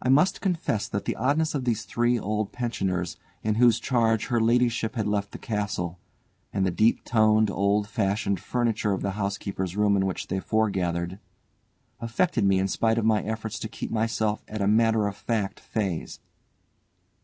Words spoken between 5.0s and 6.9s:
left the castle, and the